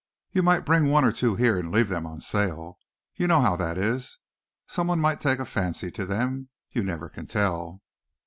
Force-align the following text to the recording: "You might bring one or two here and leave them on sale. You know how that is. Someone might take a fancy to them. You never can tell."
"You 0.31 0.41
might 0.41 0.65
bring 0.65 0.89
one 0.89 1.05
or 1.05 1.11
two 1.11 1.35
here 1.35 1.59
and 1.59 1.71
leave 1.71 1.87
them 1.89 2.07
on 2.07 2.21
sale. 2.21 2.79
You 3.15 3.27
know 3.27 3.39
how 3.39 3.55
that 3.57 3.77
is. 3.77 4.17
Someone 4.65 4.99
might 4.99 5.21
take 5.21 5.37
a 5.37 5.45
fancy 5.45 5.91
to 5.91 6.07
them. 6.07 6.49
You 6.71 6.81
never 6.81 7.07
can 7.07 7.27
tell." 7.27 7.83